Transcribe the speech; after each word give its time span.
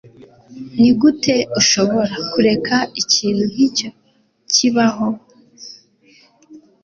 Nigute 0.79 1.35
ushobora 1.59 2.15
kureka 2.31 2.75
ikintu 3.01 3.43
nkicyo 3.51 3.89
kibaho? 4.53 5.07